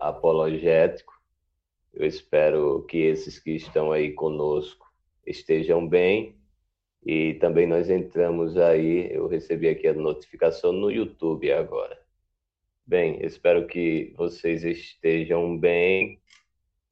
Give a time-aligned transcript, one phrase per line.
[0.00, 1.12] apologético.
[1.92, 4.86] Eu espero que esses que estão aí conosco
[5.26, 6.36] estejam bem.
[7.04, 11.98] E também nós entramos aí, eu recebi aqui a notificação no YouTube agora.
[12.86, 16.20] Bem, espero que vocês estejam bem.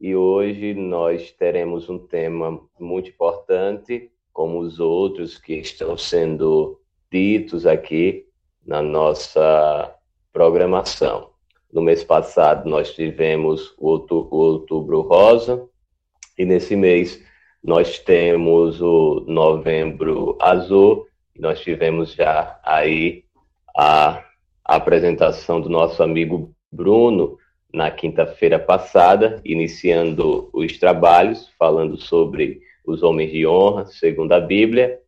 [0.00, 6.80] E hoje nós teremos um tema muito importante, como os outros que estão sendo
[7.11, 8.27] ditos aqui
[8.64, 9.95] na nossa
[10.32, 11.32] programação.
[11.73, 15.67] No mês passado, nós tivemos o Outubro Rosa,
[16.39, 17.25] e nesse mês
[17.64, 23.25] nós temos o Novembro Azul, e nós tivemos já aí
[23.75, 24.22] a,
[24.63, 27.39] a apresentação do nosso amigo Bruno
[27.72, 34.98] na quinta-feira passada, iniciando os trabalhos, falando sobre os homens de honra, segundo a Bíblia,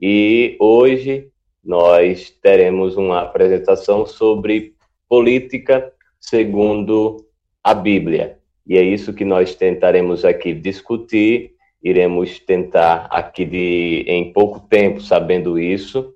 [0.00, 1.28] e hoje
[1.62, 4.74] nós teremos uma apresentação sobre
[5.06, 5.92] política
[6.28, 7.24] segundo
[7.62, 8.38] a Bíblia.
[8.66, 11.52] E é isso que nós tentaremos aqui discutir.
[11.82, 16.14] Iremos tentar aqui de em pouco tempo, sabendo isso,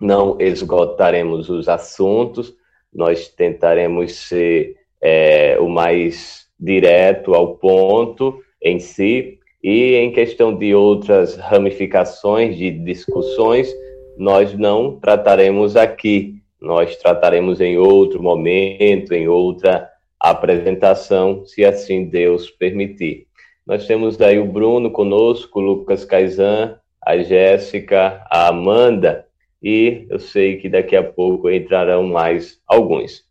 [0.00, 2.54] não esgotaremos os assuntos.
[2.92, 10.74] Nós tentaremos ser é, o mais direto ao ponto em si e em questão de
[10.74, 13.68] outras ramificações de discussões,
[14.16, 16.35] nós não trataremos aqui
[16.66, 19.88] nós trataremos em outro momento, em outra
[20.20, 23.26] apresentação, se assim Deus permitir.
[23.64, 29.26] Nós temos daí o Bruno conosco, o Lucas Caizan, a Jéssica, a Amanda,
[29.62, 33.24] e eu sei que daqui a pouco entrarão mais alguns.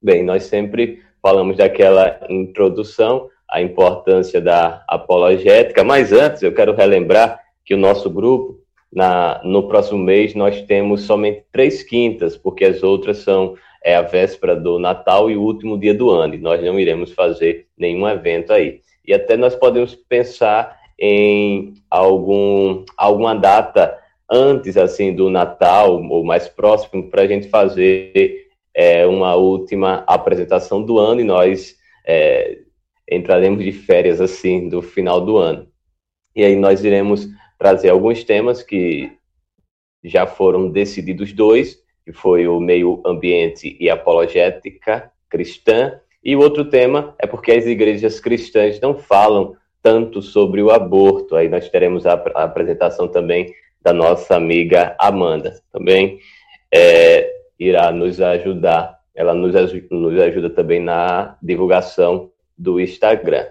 [0.00, 7.40] Bem, nós sempre falamos daquela introdução, a importância da apologética, mas antes eu quero relembrar
[7.64, 8.59] que o nosso grupo
[8.92, 14.02] na, no próximo mês nós temos somente três quintas, porque as outras são é, a
[14.02, 18.08] véspera do Natal e o último dia do ano, e nós não iremos fazer nenhum
[18.08, 18.80] evento aí.
[19.06, 23.98] E até nós podemos pensar em algum, alguma data
[24.30, 30.82] antes assim do Natal ou mais próximo para a gente fazer é, uma última apresentação
[30.82, 31.74] do ano e nós
[32.06, 32.58] é,
[33.10, 35.66] entraremos de férias assim do final do ano.
[36.36, 37.26] E aí nós iremos
[37.60, 39.12] trazer alguns temas que
[40.02, 46.64] já foram decididos dois, que foi o meio ambiente e apologética cristã, e o outro
[46.64, 51.36] tema é porque as igrejas cristãs não falam tanto sobre o aborto.
[51.36, 56.18] Aí nós teremos a, a apresentação também da nossa amiga Amanda, também
[56.74, 58.98] é, irá nos ajudar.
[59.14, 59.52] Ela nos,
[59.90, 63.46] nos ajuda também na divulgação do Instagram.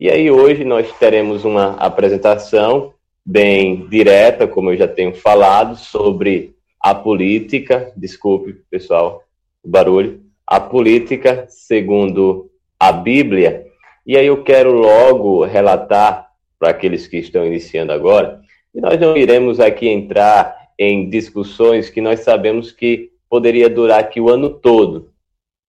[0.00, 2.92] E aí hoje nós teremos uma apresentação
[3.24, 9.22] bem direta, como eu já tenho falado, sobre a política, desculpe, pessoal,
[9.62, 13.66] o barulho, a política segundo a Bíblia.
[14.04, 16.28] E aí eu quero logo relatar
[16.58, 18.40] para aqueles que estão iniciando agora,
[18.72, 24.20] que nós não iremos aqui entrar em discussões que nós sabemos que poderia durar aqui
[24.20, 25.12] o ano todo,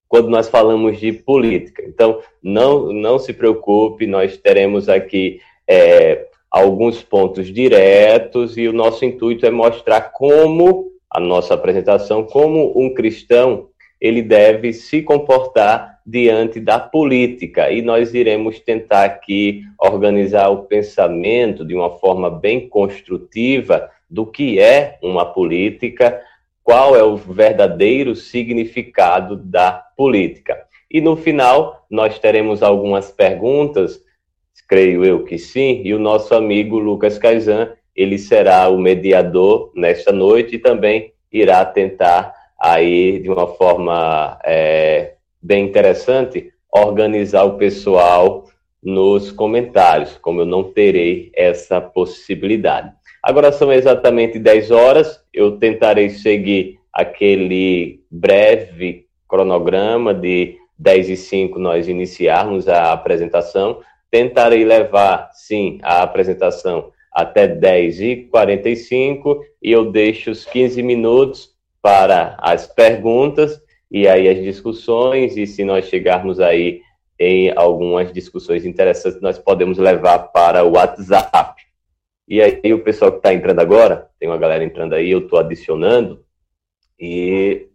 [0.08, 1.84] quando nós falamos de política.
[1.86, 9.04] Então, não, não se preocupe, nós teremos aqui é, alguns pontos diretos e o nosso
[9.04, 13.70] intuito é mostrar como a nossa apresentação, como um cristão
[14.00, 21.66] ele deve se comportar diante da política e nós iremos tentar aqui organizar o pensamento
[21.66, 26.22] de uma forma bem construtiva do que é uma política,
[26.62, 30.62] qual é o verdadeiro significado da política.
[30.92, 34.00] E no final, nós teremos algumas perguntas
[34.68, 35.82] Creio eu que sim.
[35.84, 41.64] E o nosso amigo Lucas Caizan, ele será o mediador nesta noite e também irá
[41.66, 48.46] tentar aí, de uma forma é, bem interessante, organizar o pessoal
[48.82, 52.92] nos comentários, como eu não terei essa possibilidade.
[53.22, 61.58] Agora são exatamente 10 horas, eu tentarei seguir aquele breve cronograma de 10 e 5
[61.60, 63.80] nós iniciarmos a apresentação,
[64.14, 71.50] Tentarei levar, sim, a apresentação até 10h45 e eu deixo os 15 minutos
[71.82, 76.82] para as perguntas e aí as discussões, e se nós chegarmos aí
[77.18, 81.64] em algumas discussões interessantes, nós podemos levar para o WhatsApp.
[82.28, 85.40] E aí o pessoal que está entrando agora, tem uma galera entrando aí, eu estou
[85.40, 86.24] adicionando,
[87.00, 87.68] e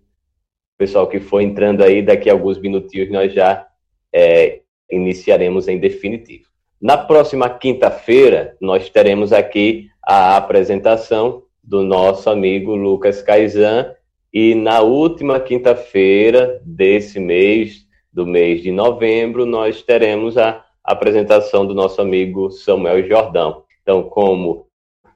[0.76, 3.66] o pessoal que for entrando aí, daqui a alguns minutinhos nós já
[4.12, 4.57] é,
[4.90, 6.48] iniciaremos em definitivo.
[6.80, 13.94] Na próxima quinta-feira, nós teremos aqui a apresentação do nosso amigo Lucas Caizan,
[14.32, 21.74] e na última quinta-feira desse mês, do mês de novembro, nós teremos a apresentação do
[21.74, 23.64] nosso amigo Samuel Jordão.
[23.82, 24.66] Então, como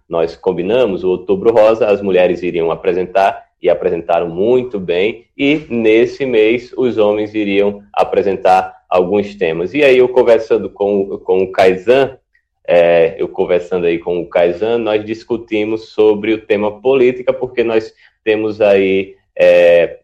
[0.09, 6.27] nós combinamos, o Outubro Rosa, as mulheres iriam apresentar e apresentaram muito bem, e nesse
[6.27, 9.73] mês os homens iriam apresentar alguns temas.
[9.73, 12.19] E aí eu conversando com, com o Kaisan,
[12.69, 14.29] é, eu conversando aí com o
[14.79, 17.93] nós discutimos sobre o tema política, porque nós
[18.23, 20.01] temos aí é,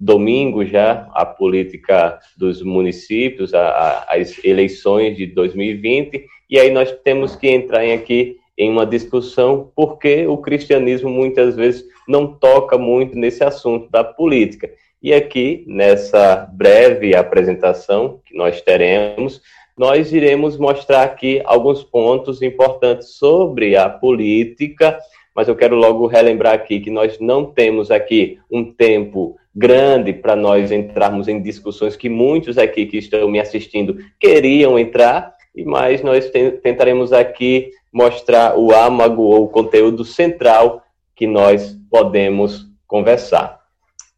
[0.00, 6.90] domingo já a política dos municípios, a, a, as eleições de 2020, e aí nós
[7.04, 12.78] temos que entrar em aqui em uma discussão porque o cristianismo muitas vezes não toca
[12.78, 14.70] muito nesse assunto da política.
[15.02, 19.42] E aqui, nessa breve apresentação que nós teremos,
[19.76, 24.96] nós iremos mostrar aqui alguns pontos importantes sobre a política,
[25.34, 30.36] mas eu quero logo relembrar aqui que nós não temos aqui um tempo grande para
[30.36, 35.34] nós entrarmos em discussões que muitos aqui que estão me assistindo queriam entrar,
[35.66, 36.30] mas nós
[36.62, 40.82] tentaremos aqui mostrar o âmago ou o conteúdo central
[41.16, 43.61] que nós podemos conversar.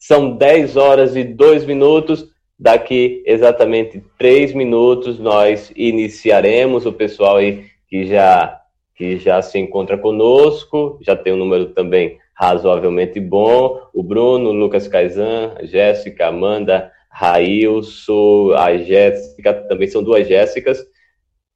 [0.07, 2.29] São 10 horas e 2 minutos.
[2.59, 6.85] Daqui exatamente 3 minutos nós iniciaremos.
[6.85, 8.61] O pessoal aí que já,
[8.95, 13.81] que já se encontra conosco, já tem um número também razoavelmente bom.
[13.95, 20.85] O Bruno, Lucas Caizan, Jéssica, Amanda, Railson, a Jéssica, também são duas Jéssicas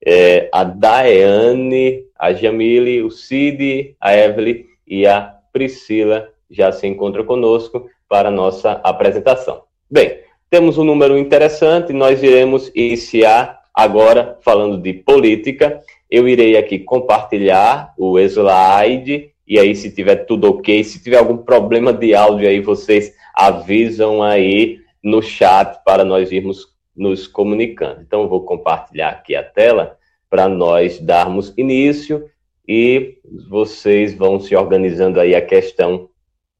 [0.07, 7.27] é, a Daiane, a Jamile, o Cid, a Evelyn e a Priscila já se encontram
[7.27, 9.63] conosco para a nossa apresentação.
[9.91, 10.21] Bem,
[10.51, 15.81] temos um número interessante, nós iremos iniciar agora falando de política.
[16.11, 21.37] Eu irei aqui compartilhar o slide e aí se tiver tudo ok, se tiver algum
[21.37, 26.67] problema de áudio aí, vocês avisam aí no chat para nós irmos
[26.97, 28.01] nos comunicando.
[28.03, 29.97] Então, eu vou compartilhar aqui a tela
[30.29, 32.29] para nós darmos início
[32.67, 33.19] e
[33.49, 36.11] vocês vão se organizando aí a questão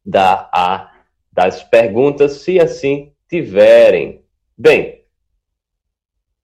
[0.07, 0.91] da, a,
[1.39, 4.23] das perguntas, se assim tiverem.
[4.57, 5.03] Bem,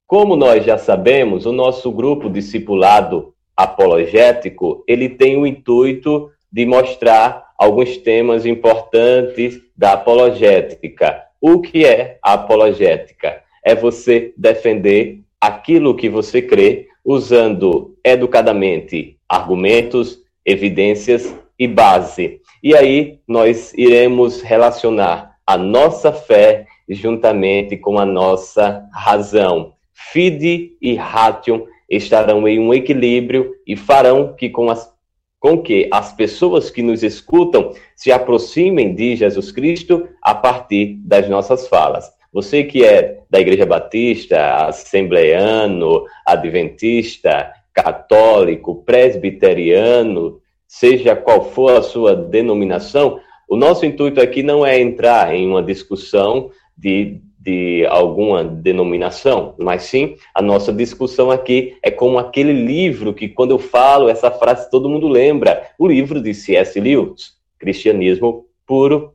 [0.06, 7.52] como nós já sabemos, o nosso grupo discipulado apologético, ele tem o intuito de mostrar
[7.58, 11.24] alguns temas importantes da apologética.
[11.40, 13.42] O que é a apologética?
[13.64, 22.40] é você defender aquilo que você crê, usando educadamente argumentos, evidências e base.
[22.64, 29.74] E aí nós iremos relacionar a nossa fé juntamente com a nossa razão.
[29.92, 34.90] Fide e ration estarão em um equilíbrio e farão que com as
[35.38, 41.28] com que as pessoas que nos escutam se aproximem de Jesus Cristo a partir das
[41.28, 42.10] nossas falas.
[42.32, 50.40] Você que é da Igreja Batista, assembleano, adventista, católico, presbiteriano,
[50.74, 55.62] seja qual for a sua denominação, o nosso intuito aqui não é entrar em uma
[55.62, 63.14] discussão de, de alguma denominação, mas sim a nossa discussão aqui é como aquele livro
[63.14, 66.80] que, quando eu falo essa frase, todo mundo lembra: o livro de C.S.
[66.80, 69.14] Lewis, Cristianismo Puro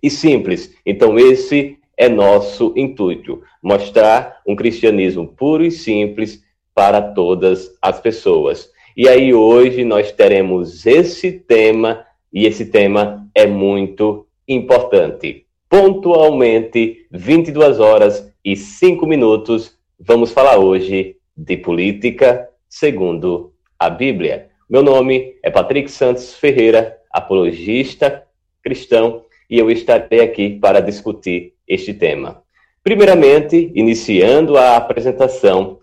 [0.00, 0.72] e Simples.
[0.86, 8.70] Então, esse é nosso intuito, mostrar um cristianismo puro e simples para todas as pessoas.
[8.94, 15.46] E aí hoje nós teremos esse tema e esse tema é muito importante.
[15.66, 24.50] Pontualmente, 22 horas e 5 minutos, vamos falar hoje de política segundo a Bíblia.
[24.68, 28.26] Meu nome é Patrick Santos Ferreira, apologista
[28.62, 32.42] cristão, e eu estarei aqui para discutir este tema.
[32.84, 35.78] Primeiramente, iniciando a apresentação,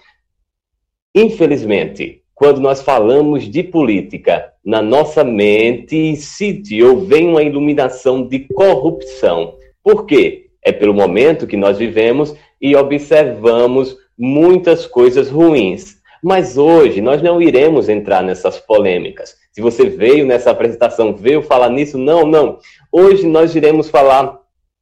[1.16, 8.40] infelizmente, quando nós falamos de política, na nossa mente incide ou vem uma iluminação de
[8.54, 9.56] corrupção.
[9.84, 10.46] Por quê?
[10.64, 15.98] É pelo momento que nós vivemos e observamos muitas coisas ruins.
[16.24, 19.36] Mas hoje nós não iremos entrar nessas polêmicas.
[19.52, 22.58] Se você veio nessa apresentação, veio falar nisso, não, não.
[22.90, 24.39] Hoje nós iremos falar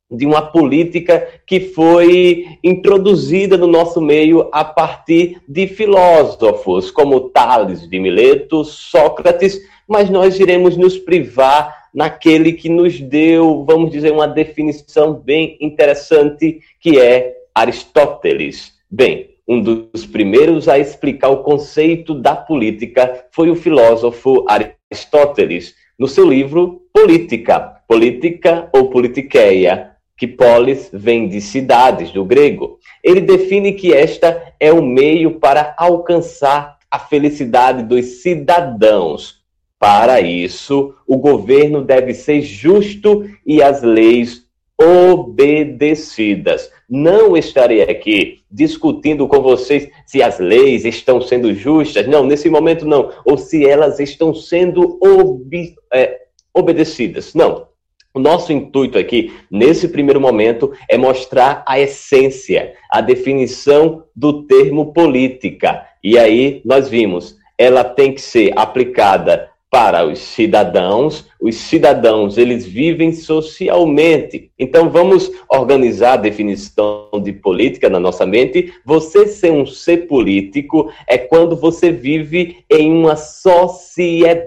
[0.09, 7.87] de uma política que foi introduzida no nosso meio a partir de filósofos como Tales
[7.87, 14.27] de Mileto, Sócrates, mas nós iremos nos privar naquele que nos deu, vamos dizer, uma
[14.27, 18.73] definição bem interessante, que é Aristóteles.
[18.89, 26.07] Bem, um dos primeiros a explicar o conceito da política foi o filósofo Aristóteles, no
[26.07, 32.79] seu livro Política, Política ou Politiqueia, que polis vem de cidades, do grego.
[33.03, 39.37] Ele define que esta é o meio para alcançar a felicidade dos cidadãos.
[39.79, 44.47] Para isso, o governo deve ser justo e as leis
[44.79, 46.71] obedecidas.
[46.89, 52.85] Não estarei aqui discutindo com vocês se as leis estão sendo justas, não, nesse momento
[52.85, 56.21] não, ou se elas estão sendo ob é,
[56.53, 57.33] obedecidas.
[57.33, 57.67] Não.
[58.13, 64.91] O nosso intuito aqui, nesse primeiro momento, é mostrar a essência, a definição do termo
[64.91, 65.85] política.
[66.03, 71.27] E aí nós vimos, ela tem que ser aplicada para os cidadãos.
[71.39, 74.49] Os cidadãos, eles vivem socialmente.
[74.57, 78.73] Então, vamos organizar a definição de política na nossa mente.
[78.85, 84.45] Você ser um ser político é quando você vive em uma sociedade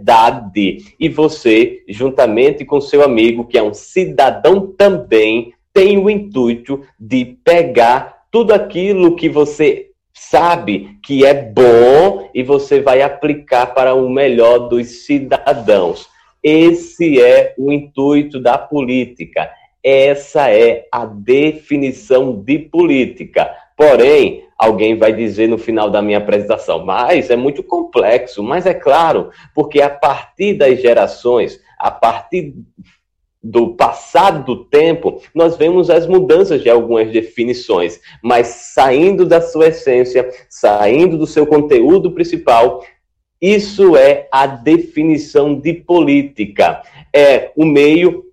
[0.99, 7.37] e você, juntamente com seu amigo, que é um cidadão também, tem o intuito de
[7.45, 9.90] pegar tudo aquilo que você
[10.29, 16.09] sabe que é bom e você vai aplicar para o melhor dos cidadãos.
[16.43, 19.50] Esse é o intuito da política.
[19.83, 23.50] Essa é a definição de política.
[23.75, 28.43] Porém, alguém vai dizer no final da minha apresentação, mas é muito complexo.
[28.43, 32.55] Mas é claro, porque a partir das gerações, a partir
[33.43, 39.69] do passado do tempo, nós vemos as mudanças de algumas definições, mas saindo da sua
[39.69, 42.85] essência, saindo do seu conteúdo principal,
[43.41, 46.83] isso é a definição de política.
[47.15, 48.25] É o meio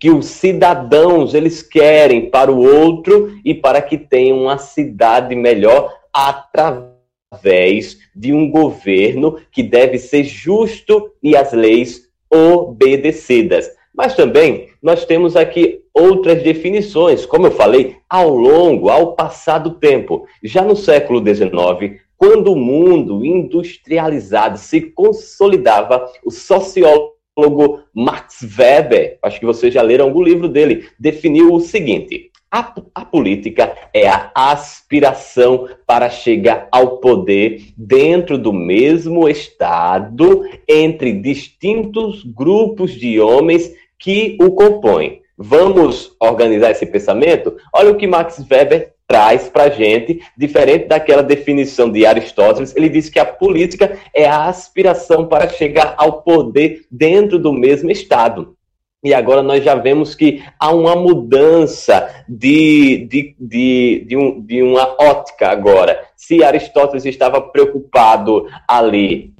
[0.00, 5.96] que os cidadãos eles querem para o outro e para que tenham uma cidade melhor
[6.12, 13.77] através de um governo que deve ser justo e as leis obedecidas.
[13.98, 19.72] Mas também nós temos aqui outras definições, como eu falei, ao longo, ao passar do
[19.72, 20.24] tempo.
[20.40, 29.40] Já no século XIX, quando o mundo industrializado se consolidava, o sociólogo Max Weber, acho
[29.40, 34.30] que vocês já leram algum livro dele, definiu o seguinte: a, a, política é a
[34.32, 44.36] aspiração para chegar ao poder dentro do mesmo Estado, entre distintos grupos de homens que
[44.40, 45.20] o compõem.
[45.36, 47.56] Vamos organizar esse pensamento?
[47.72, 52.90] Olha o que Max Weber traz para a gente, diferente daquela definição de Aristóteles, ele
[52.90, 58.54] diz que a política é a aspiração para chegar ao poder dentro do mesmo Estado.
[59.02, 64.62] E agora nós já vemos que há uma mudança de, de, de, de, um, de
[64.62, 65.98] uma ótica agora.
[66.16, 69.32] Se Aristóteles estava preocupado ali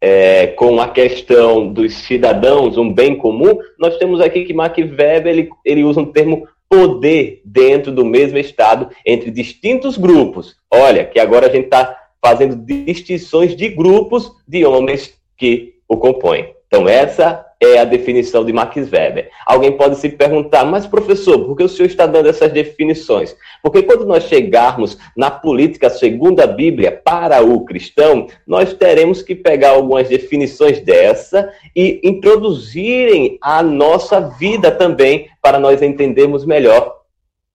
[0.00, 5.26] é, com a questão dos cidadãos, um bem comum, nós temos aqui que Mark Weber
[5.26, 10.56] ele, ele usa um termo poder dentro do mesmo Estado, entre distintos grupos.
[10.70, 16.54] Olha, que agora a gente está fazendo distinções de grupos de homens que o compõem.
[16.68, 19.30] Então, essa é a definição de Max Weber.
[19.46, 23.36] Alguém pode se perguntar, mas professor, por que o senhor está dando essas definições?
[23.62, 29.34] Porque quando nós chegarmos na política segundo a Bíblia para o cristão, nós teremos que
[29.34, 37.00] pegar algumas definições dessa e introduzirem a nossa vida também para nós entendermos melhor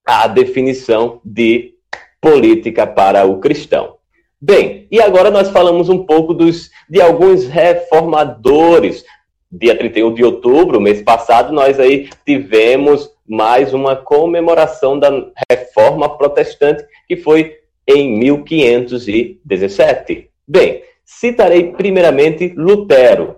[0.05, 1.73] a definição de
[2.21, 3.95] política para o cristão.
[4.39, 9.03] Bem, e agora nós falamos um pouco dos, de alguns reformadores,
[9.57, 15.09] dia 31 de outubro, mês passado, nós aí tivemos mais uma comemoração da
[15.49, 17.55] reforma protestante, que foi
[17.87, 20.29] em 1517.
[20.47, 23.37] Bem, citarei primeiramente Lutero.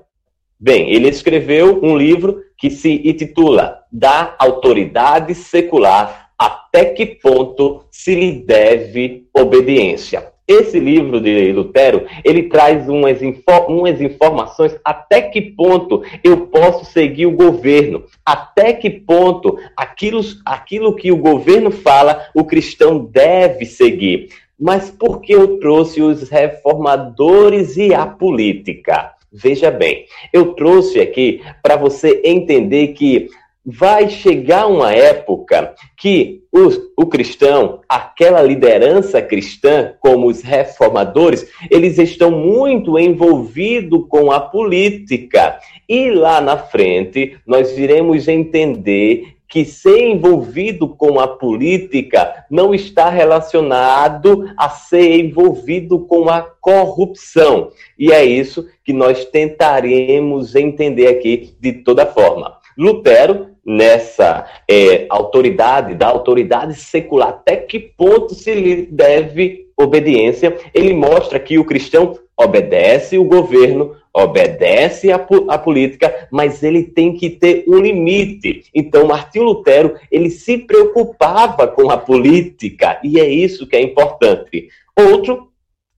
[0.60, 8.16] Bem, ele escreveu um livro que se intitula Da Autoridade Secular até que ponto se
[8.16, 10.32] lhe deve obediência.
[10.48, 13.20] Esse livro de Lutero, ele traz umas,
[13.68, 20.96] umas informações até que ponto eu posso seguir o governo, até que ponto aquilo, aquilo
[20.96, 24.30] que o governo fala, o cristão deve seguir.
[24.58, 29.12] Mas por que eu trouxe os reformadores e a política?
[29.32, 33.28] Veja bem, eu trouxe aqui para você entender que
[33.70, 41.98] vai chegar uma época que o, o, cristão, aquela liderança cristã, como os reformadores, eles
[41.98, 45.60] estão muito envolvidos com a política.
[45.88, 53.10] E lá na frente, nós iremos entender que ser envolvido com a política não está
[53.10, 57.72] relacionado a ser envolvido com a corrupção.
[58.00, 62.58] E é isso que nós tentaremos entender aqui de toda forma.
[62.78, 70.58] Lutero nessa é, autoridade, da autoridade secular, até que ponto se lhe deve obediência.
[70.74, 77.14] Ele mostra que o cristão obedece o governo, obedece a, a, política, mas ele tem
[77.14, 78.64] que ter um limite.
[78.74, 84.70] Então, Martinho Lutero, ele se preocupava com a política, e é isso que é importante.
[84.96, 85.50] Outro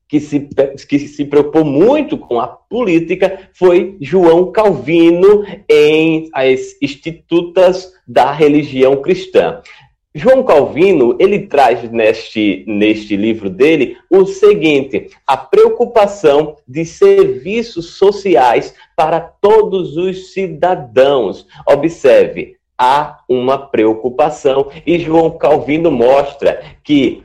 [0.10, 0.50] que se,
[0.90, 8.98] que se preocupou muito com a política foi João Calvino em as Institutas da Religião
[8.98, 9.62] Cristã.
[10.16, 18.74] João Calvino, ele traz neste, neste livro dele o seguinte: a preocupação de serviços sociais
[18.96, 21.46] para todos os cidadãos.
[21.68, 27.24] Observe, há uma preocupação e João Calvino mostra que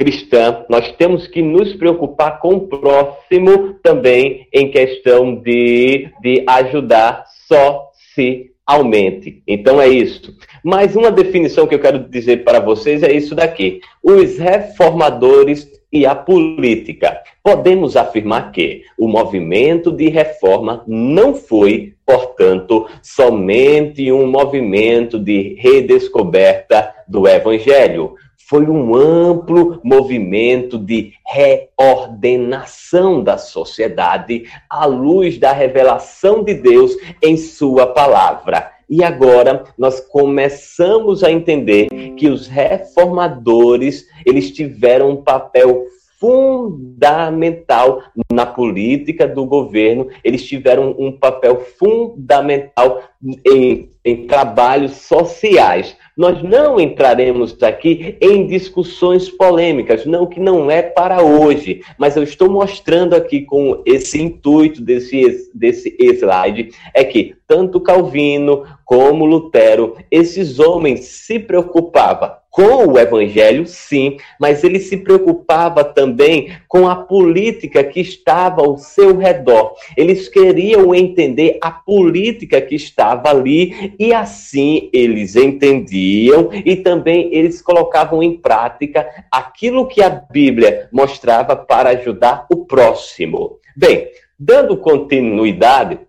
[0.00, 7.26] cristã, nós temos que nos preocupar com o próximo também em questão de, de ajudar
[7.46, 9.42] socialmente.
[9.46, 10.34] Então é isso.
[10.64, 16.06] Mas uma definição que eu quero dizer para vocês é isso daqui: os reformadores e
[16.06, 17.20] a política.
[17.42, 26.94] Podemos afirmar que o movimento de reforma não foi, portanto, somente um movimento de redescoberta
[27.06, 28.14] do evangelho
[28.48, 37.36] foi um amplo movimento de reordenação da sociedade à luz da revelação de Deus em
[37.36, 38.72] Sua palavra.
[38.88, 45.84] E agora nós começamos a entender que os reformadores, eles tiveram um papel
[46.20, 53.00] fundamental na política do governo, eles tiveram um papel fundamental
[53.46, 55.96] em, em trabalhos sociais.
[56.16, 62.22] Nós não entraremos aqui em discussões polêmicas, não que não é para hoje, mas eu
[62.22, 69.96] estou mostrando aqui com esse intuito desse, desse slide, é que tanto Calvino como Lutero,
[70.10, 76.96] esses homens se preocupavam com o evangelho, sim, mas ele se preocupava também com a
[76.96, 79.74] política que estava ao seu redor.
[79.96, 87.62] Eles queriam entender a política que estava ali e assim eles entendiam e também eles
[87.62, 93.58] colocavam em prática aquilo que a Bíblia mostrava para ajudar o próximo.
[93.76, 96.00] Bem, dando continuidade,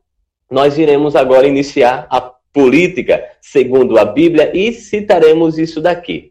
[0.50, 2.20] nós iremos agora iniciar a
[2.52, 6.31] política segundo a Bíblia e citaremos isso daqui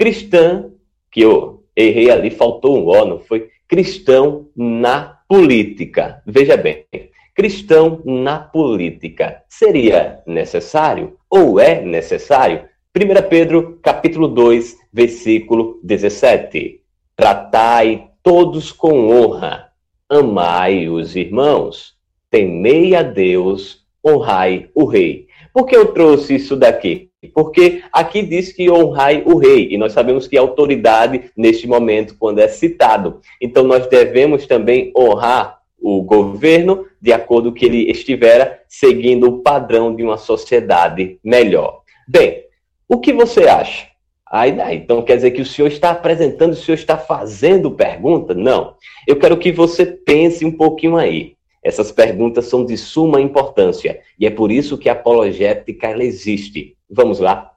[0.00, 0.70] cristã,
[1.10, 3.50] que eu errei ali, faltou um O, não foi?
[3.68, 6.22] Cristão na política.
[6.26, 6.86] Veja bem,
[7.34, 9.42] cristão na política.
[9.46, 12.64] Seria necessário ou é necessário?
[12.96, 16.80] 1 Pedro, capítulo 2, versículo 17.
[17.14, 19.68] Tratai todos com honra,
[20.08, 21.92] amai os irmãos,
[22.30, 25.26] temei a Deus, honrai o rei.
[25.52, 27.09] Por que eu trouxe isso daqui?
[27.34, 32.38] Porque aqui diz que honrai o rei, e nós sabemos que autoridade, neste momento, quando
[32.38, 33.20] é citado.
[33.40, 39.38] Então, nós devemos também honrar o governo de acordo com que ele estivera seguindo o
[39.40, 41.80] padrão de uma sociedade melhor.
[42.08, 42.44] Bem,
[42.88, 43.88] o que você acha?
[44.30, 48.32] Aí, então quer dizer que o senhor está apresentando, o senhor está fazendo pergunta?
[48.32, 48.74] Não.
[49.06, 51.34] Eu quero que você pense um pouquinho aí.
[51.64, 56.76] Essas perguntas são de suma importância e é por isso que a apologética ela existe.
[56.90, 57.52] Vamos lá?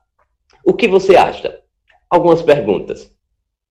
[0.64, 1.60] O que você acha?
[2.10, 3.12] Algumas perguntas.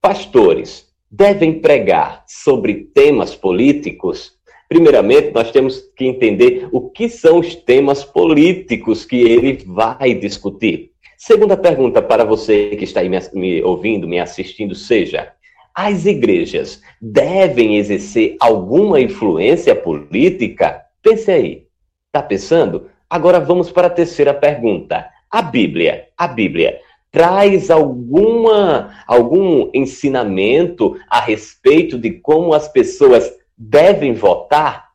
[0.01, 4.33] Pastores devem pregar sobre temas políticos?
[4.67, 10.91] Primeiramente, nós temos que entender o que são os temas políticos que ele vai discutir.
[11.17, 15.31] Segunda pergunta para você que está aí me ouvindo, me assistindo, seja:
[15.73, 20.81] as igrejas devem exercer alguma influência política?
[21.01, 21.67] Pense aí.
[22.07, 22.89] Está pensando?
[23.09, 25.07] Agora vamos para a terceira pergunta.
[25.33, 26.79] A Bíblia, a Bíblia
[27.11, 34.89] traz alguma algum ensinamento a respeito de como as pessoas devem votar?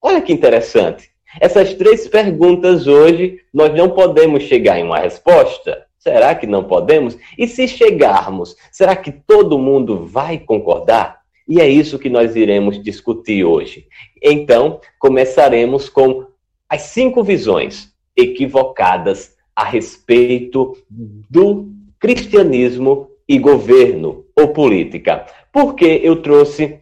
[0.00, 1.10] Olha que interessante.
[1.40, 5.84] Essas três perguntas hoje nós não podemos chegar em uma resposta.
[5.98, 7.18] Será que não podemos?
[7.36, 11.18] E se chegarmos, será que todo mundo vai concordar?
[11.48, 13.88] E é isso que nós iremos discutir hoje.
[14.22, 16.26] Então, começaremos com
[16.68, 25.26] as cinco visões equivocadas a respeito do cristianismo e governo ou política.
[25.52, 26.78] Por que eu trouxe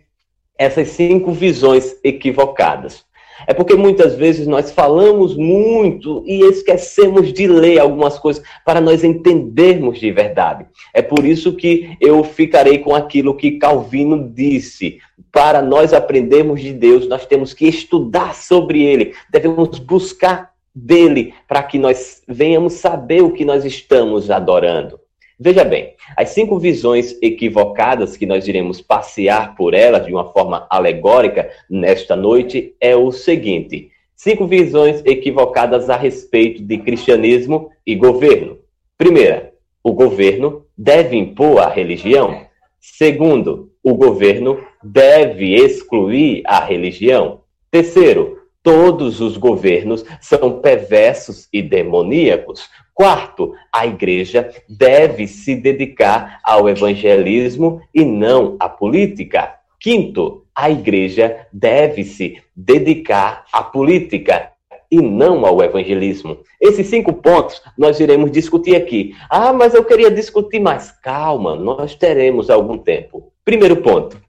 [0.57, 3.05] essas cinco visões equivocadas?
[3.47, 9.05] É porque muitas vezes nós falamos muito e esquecemos de ler algumas coisas para nós
[9.05, 10.67] entendermos de verdade.
[10.93, 14.99] É por isso que eu ficarei com aquilo que Calvino disse.
[15.31, 21.63] Para nós aprendermos de Deus, nós temos que estudar sobre ele, devemos buscar dele para
[21.63, 25.01] que nós venhamos saber o que nós estamos adorando.
[25.41, 30.67] Veja bem, as cinco visões equivocadas que nós iremos passear por elas de uma forma
[30.69, 38.59] alegórica nesta noite é o seguinte: cinco visões equivocadas a respeito de cristianismo e governo.
[38.97, 39.53] Primeira,
[39.83, 42.47] o governo deve impor a religião.
[42.81, 47.43] Segundo, o governo deve excluir a religião.
[47.71, 48.38] Terceiro,
[48.69, 52.69] todos os governos são perversos e demoníacos.
[52.93, 59.55] Quarto, a igreja deve se dedicar ao evangelismo e não à política.
[59.81, 64.53] Quinto, a igreja deve se dedicar à política
[64.91, 66.37] e não ao evangelismo.
[66.61, 69.15] Esses cinco pontos nós iremos discutir aqui.
[69.31, 70.91] Ah, mas eu queria discutir mais.
[70.91, 73.33] Calma, nós teremos algum tempo.
[73.47, 74.21] Primeiro ponto: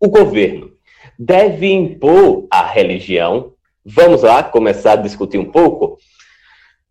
[0.00, 0.70] o governo
[1.18, 3.52] deve impor a religião.
[3.90, 5.96] Vamos lá começar a discutir um pouco?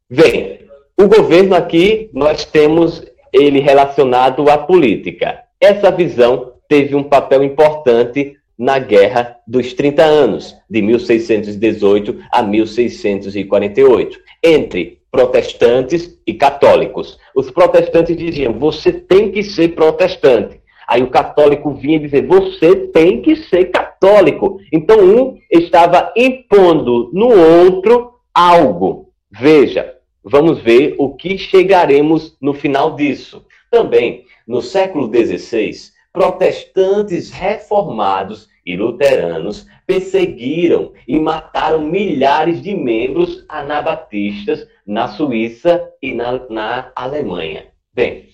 [0.10, 0.62] Bem,
[1.00, 5.44] o governo aqui nós temos ele relacionado à política.
[5.62, 14.20] Essa visão teve um papel importante na Guerra dos 30 Anos, de 1618 a 1648,
[14.44, 17.20] entre protestantes e católicos.
[17.36, 20.60] Os protestantes diziam: você tem que ser protestante.
[20.88, 24.60] Aí o católico vinha dizer: você tem que ser católico.
[24.72, 29.12] Então um estava impondo no outro algo.
[29.30, 33.46] Veja, vamos ver o que chegaremos no final disso.
[33.70, 35.72] Também, no século XVI,
[36.14, 46.40] protestantes reformados e luteranos perseguiram e mataram milhares de membros anabatistas na Suíça e na,
[46.50, 47.68] na Alemanha.
[47.94, 48.30] Bem,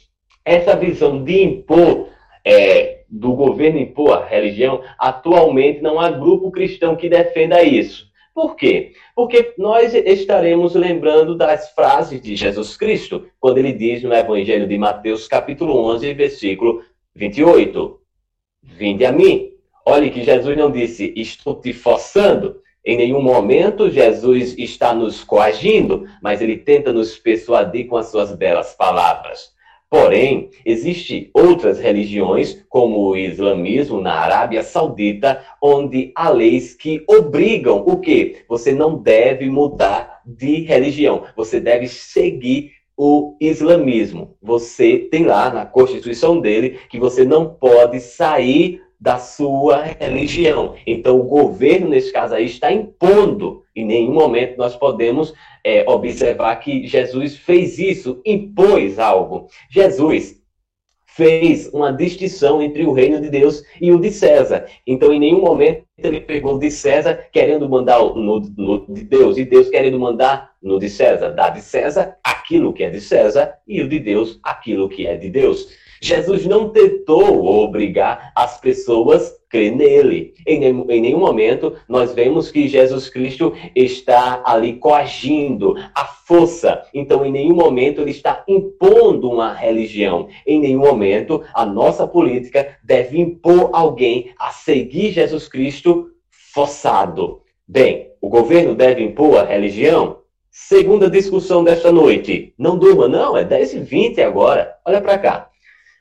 [0.45, 2.09] essa visão de impor,
[2.45, 8.11] é, do governo impor a religião, atualmente não há grupo cristão que defenda isso.
[8.33, 8.93] Por quê?
[9.15, 14.77] Porque nós estaremos lembrando das frases de Jesus Cristo, quando ele diz no Evangelho de
[14.77, 16.81] Mateus, capítulo 11, versículo
[17.15, 17.99] 28.
[18.63, 19.51] Vinde a mim.
[19.85, 22.61] Olhe que Jesus não disse, estou te forçando.
[22.83, 28.35] Em nenhum momento Jesus está nos coagindo, mas ele tenta nos persuadir com as suas
[28.35, 29.52] belas palavras.
[29.93, 37.83] Porém, existem outras religiões, como o islamismo na Arábia Saudita, onde há leis que obrigam
[37.85, 38.37] o quê?
[38.49, 44.35] Você não deve mudar de religião, você deve seguir o islamismo.
[44.41, 50.75] Você tem lá na constituição dele que você não pode sair da sua religião.
[50.87, 53.65] Então, o governo, nesse caso aí, está impondo.
[53.75, 59.47] Em nenhum momento nós podemos é, observar que Jesus fez isso, impôs algo.
[59.69, 60.41] Jesus
[61.05, 64.67] fez uma distinção entre o reino de Deus e o de César.
[64.87, 69.45] Então, em nenhum momento ele pegou de César querendo mandar no, no de Deus e
[69.45, 71.29] Deus querendo mandar no de César.
[71.29, 75.15] Dá de César aquilo que é de César e o de Deus aquilo que é
[75.15, 75.67] de Deus.
[76.03, 80.33] Jesus não tentou obrigar as pessoas a crer nele.
[80.45, 86.83] Em, em nenhum momento nós vemos que Jesus Cristo está ali coagindo a força.
[86.93, 90.27] Então, em nenhum momento ele está impondo uma religião.
[90.45, 95.82] Em nenhum momento a nossa política deve impor alguém a seguir Jesus Cristo
[96.53, 97.41] forçado.
[97.67, 100.19] Bem, o governo deve impor a religião?
[100.49, 102.53] Segunda discussão desta noite.
[102.57, 104.75] Não durma, não, é 10 e 20 agora.
[104.85, 105.49] Olha para cá.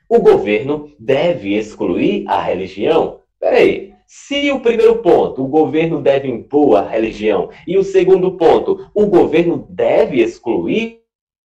[0.07, 3.21] O governo deve excluir a religião?
[3.39, 8.89] Peraí, se o primeiro ponto, o governo deve impor a religião, e o segundo ponto,
[8.93, 10.99] o governo deve excluir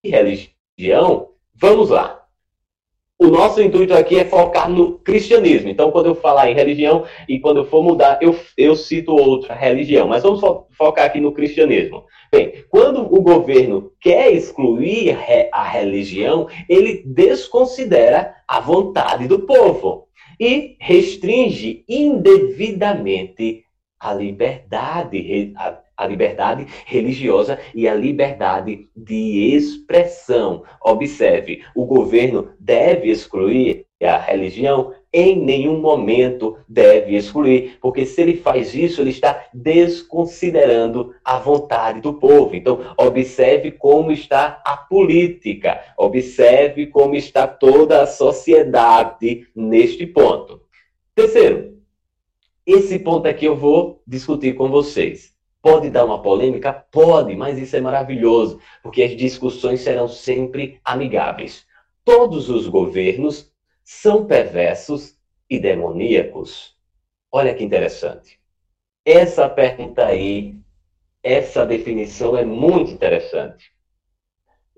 [0.05, 2.26] religião, vamos lá.
[3.19, 5.71] O nosso intuito aqui é focar no cristianismo.
[5.71, 9.55] Então, quando eu falar em religião e quando eu for mudar, eu, eu cito outra
[9.55, 10.07] religião.
[10.07, 12.05] Mas vamos fo focar aqui no cristianismo.
[12.31, 15.17] Bem, quando o governo quer excluir
[15.51, 23.65] a religião, ele desconsidera a vontade do povo e restringe indevidamente
[23.99, 30.63] a liberdade, a, a liberdade religiosa e a liberdade de expressão.
[30.81, 38.37] Observe, o governo deve excluir a religião em nenhum momento deve excluir, porque se ele
[38.37, 42.55] faz isso, ele está desconsiderando a vontade do povo.
[42.55, 50.61] Então, observe como está a política, observe como está toda a sociedade neste ponto.
[51.15, 51.79] Terceiro,
[52.67, 55.36] esse ponto aqui eu vou discutir com vocês.
[55.67, 56.73] Pode dar uma polêmica?
[56.93, 61.67] Pode, mas isso é maravilhoso, porque as discussões serão sempre amigáveis.
[62.05, 63.53] Todos os governos
[63.83, 65.17] são perversos
[65.51, 66.77] e demoníacos?
[67.33, 68.39] Olha que interessante.
[69.05, 70.55] Essa pergunta aí
[71.21, 73.73] essa definição é muito interessante.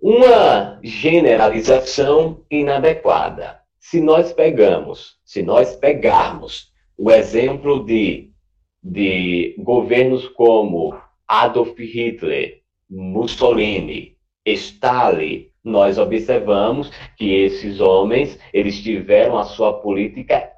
[0.01, 3.61] Uma generalização inadequada.
[3.79, 8.33] Se nós pegamos, se nós pegarmos o exemplo de,
[8.83, 10.95] de governos como
[11.27, 20.51] Adolf Hitler, Mussolini, Stalin, nós observamos que esses homens, eles tiveram a sua política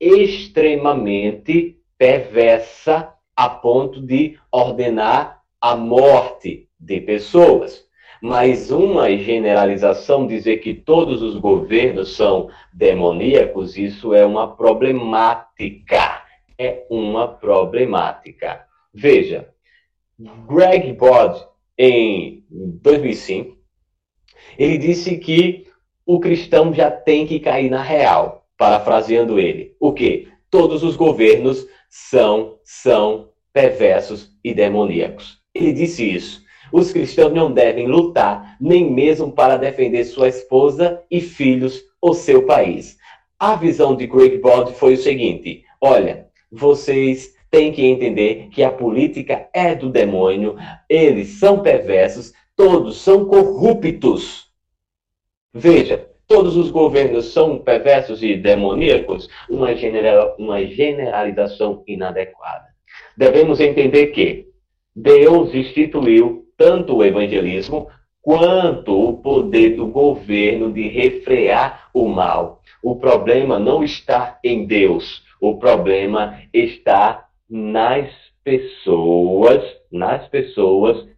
[0.00, 7.86] extremamente perversa a ponto de ordenar a morte de pessoas.
[8.20, 16.17] Mas uma generalização, dizer que todos os governos são demoníacos, isso é uma problemática.
[16.58, 18.66] É uma problemática.
[18.92, 19.48] Veja,
[20.48, 21.40] Greg Bod,
[21.78, 23.56] em 2005,
[24.58, 25.66] ele disse que
[26.04, 29.76] o cristão já tem que cair na real, parafraseando ele.
[29.78, 30.28] O quê?
[30.50, 35.38] Todos os governos são, são perversos e demoníacos.
[35.54, 36.42] Ele disse isso.
[36.72, 42.44] Os cristãos não devem lutar nem mesmo para defender sua esposa e filhos ou seu
[42.44, 42.96] país.
[43.38, 48.70] A visão de Greg Bod foi o seguinte: olha, vocês têm que entender que a
[48.70, 50.56] política é do demônio,
[50.88, 54.48] eles são perversos, todos são corruptos.
[55.52, 62.66] Veja, todos os governos são perversos e demoníacos, uma, general, uma generalização inadequada.
[63.16, 64.46] Devemos entender que
[64.94, 67.88] Deus instituiu tanto o evangelismo
[68.20, 72.60] quanto o poder do governo de refrear o mal.
[72.82, 78.10] O problema não está em Deus, o problema está nas
[78.44, 81.08] pessoas, nas pessoas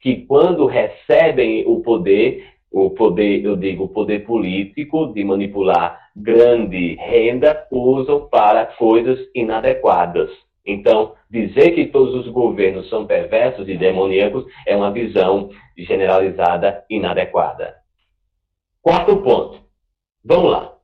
[0.00, 6.94] que quando recebem o poder, o poder, eu digo, o poder político de manipular grande
[6.94, 10.30] renda, usam para coisas inadequadas.
[10.64, 17.74] Então, dizer que todos os governos são perversos e demoníacos é uma visão generalizada inadequada.
[18.82, 19.60] Quarto ponto.
[20.24, 20.74] Vamos lá.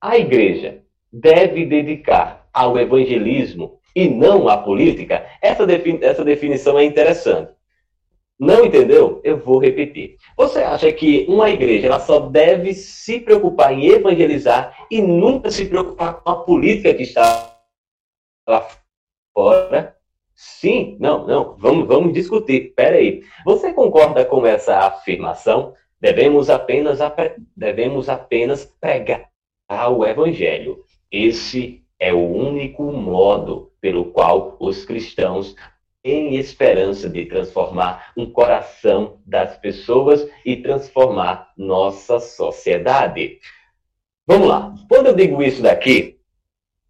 [0.00, 0.83] A igreja
[1.14, 5.24] deve dedicar ao evangelismo e não à política?
[5.40, 7.52] Essa, defini essa definição é interessante.
[8.38, 9.20] Não entendeu?
[9.22, 10.16] Eu vou repetir.
[10.36, 15.66] Você acha que uma igreja ela só deve se preocupar em evangelizar e nunca se
[15.66, 17.56] preocupar com a política que está
[18.48, 18.66] lá
[19.32, 19.96] fora?
[20.34, 22.66] Sim, não, não, vamos, vamos discutir.
[22.66, 23.22] Espera aí.
[23.44, 25.74] Você concorda com essa afirmação?
[26.00, 26.98] Devemos apenas,
[27.56, 29.30] devemos apenas pregar
[29.96, 30.83] o evangelho.
[31.16, 35.54] Esse é o único modo pelo qual os cristãos
[36.02, 43.38] têm esperança de transformar um coração das pessoas e transformar nossa sociedade.
[44.26, 44.74] Vamos lá.
[44.88, 46.18] Quando eu digo isso daqui,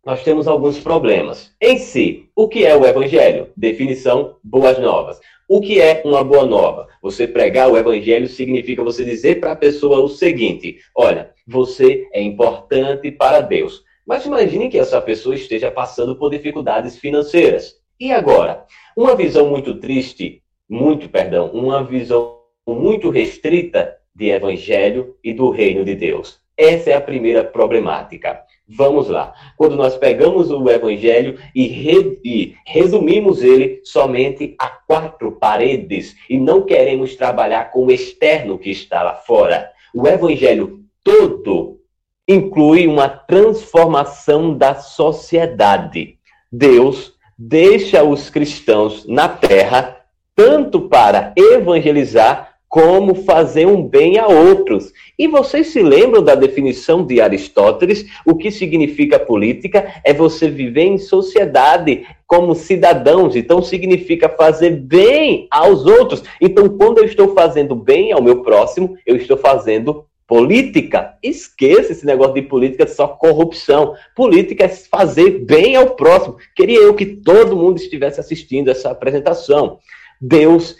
[0.03, 1.55] nós temos alguns problemas.
[1.61, 3.53] Em si, o que é o evangelho?
[3.55, 5.21] Definição: boas novas.
[5.47, 6.89] O que é uma boa nova?
[7.03, 12.23] Você pregar o evangelho significa você dizer para a pessoa o seguinte: olha, você é
[12.23, 13.85] importante para Deus.
[14.07, 17.77] Mas imagine que essa pessoa esteja passando por dificuldades financeiras.
[17.99, 18.65] E agora?
[18.97, 25.85] Uma visão muito triste, muito, perdão, uma visão muito restrita de evangelho e do reino
[25.85, 26.39] de Deus.
[26.57, 28.41] Essa é a primeira problemática.
[28.69, 29.35] Vamos lá.
[29.57, 36.39] Quando nós pegamos o Evangelho e, re, e, resumimos ele somente a quatro paredes e
[36.39, 41.81] não queremos trabalhar com o externo que está lá fora, o Evangelho todo
[42.29, 46.17] inclui uma transformação da sociedade.
[46.51, 50.01] Deus deixa os cristãos na terra
[50.35, 54.93] tanto para evangelizar como fazer um bem a outros.
[55.17, 58.05] E vocês se lembram da definição de Aristóteles?
[58.27, 63.37] O que significa política é você viver em sociedade como cidadãos.
[63.37, 66.25] Então significa fazer bem aos outros.
[66.41, 71.17] Então quando eu estou fazendo bem ao meu próximo, eu estou fazendo política.
[71.23, 73.95] Esqueça esse negócio de política só corrupção.
[74.15, 76.37] Política é fazer bem ao próximo.
[76.55, 79.79] Queria eu que todo mundo estivesse assistindo essa apresentação.
[80.21, 80.77] Deus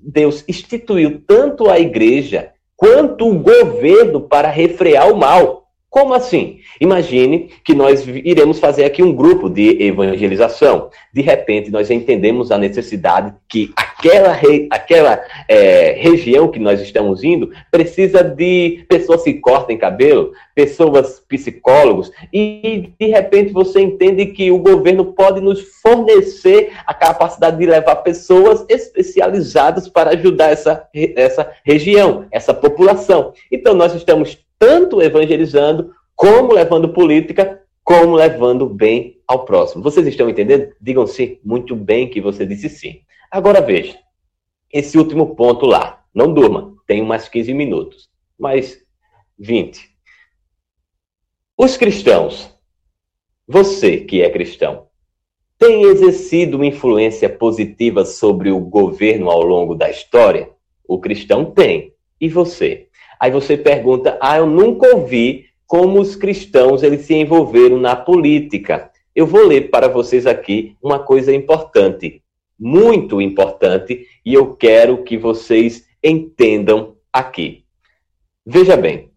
[0.00, 5.65] Deus instituiu tanto a igreja quanto o governo para refrear o mal.
[5.96, 6.58] Como assim?
[6.78, 10.90] Imagine que nós iremos fazer aqui um grupo de evangelização.
[11.10, 17.50] De repente, nós entendemos a necessidade que aquela, aquela é, região que nós estamos indo
[17.70, 24.58] precisa de pessoas que cortem cabelo, pessoas psicólogos, e de repente você entende que o
[24.58, 32.26] governo pode nos fornecer a capacidade de levar pessoas especializadas para ajudar essa, essa região,
[32.30, 33.32] essa população.
[33.50, 39.82] Então, nós estamos tanto evangelizando, como levando política, como levando bem ao próximo.
[39.82, 40.72] Vocês estão entendendo?
[40.80, 43.00] Digam sim, muito bem que você disse sim.
[43.30, 43.98] Agora veja,
[44.72, 46.02] esse último ponto lá.
[46.14, 48.82] Não durma, tenho mais 15 minutos, mais
[49.38, 49.90] 20.
[51.58, 52.50] Os cristãos,
[53.46, 54.86] você que é cristão,
[55.58, 60.50] tem exercido uma influência positiva sobre o governo ao longo da história?
[60.86, 61.94] O cristão tem.
[62.20, 62.85] E você?
[63.20, 68.90] Aí você pergunta: "Ah, eu nunca ouvi como os cristãos eles se envolveram na política".
[69.14, 72.22] Eu vou ler para vocês aqui uma coisa importante,
[72.58, 77.64] muito importante, e eu quero que vocês entendam aqui.
[78.44, 79.10] Veja bem,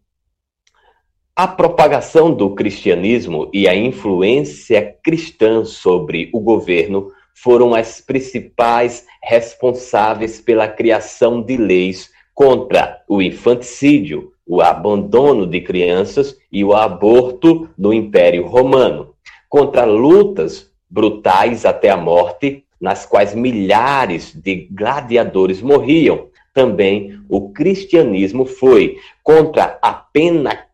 [1.36, 10.42] a propagação do cristianismo e a influência cristã sobre o governo foram as principais responsáveis
[10.42, 17.93] pela criação de leis contra o infanticídio, o abandono de crianças e o aborto no
[17.93, 19.13] Império Romano,
[19.49, 26.30] contra lutas brutais até a morte, nas quais milhares de gladiadores morriam.
[26.54, 30.65] Também o cristianismo foi contra a pena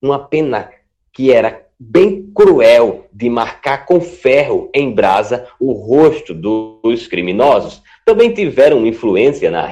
[0.00, 0.70] uma pena
[1.12, 7.82] que era bem cruel de marcar com ferro em brasa o rosto dos criminosos.
[8.04, 9.70] Também tiveram influência na,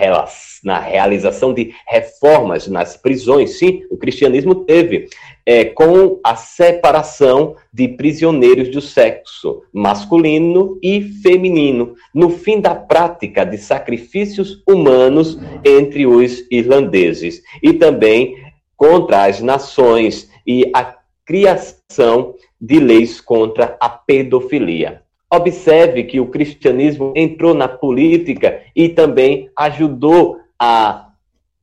[0.62, 3.59] na realização de reformas nas prisões.
[3.59, 5.09] Sim, o cristianismo teve,
[5.45, 13.45] é, com a separação de prisioneiros do sexo masculino e feminino, no fim da prática
[13.45, 17.42] de sacrifícios humanos entre os irlandeses.
[17.62, 18.37] E também
[18.77, 20.95] contra as nações e a
[21.26, 25.02] criação de leis contra a pedofilia.
[25.30, 31.08] Observe que o cristianismo entrou na política e também ajudou a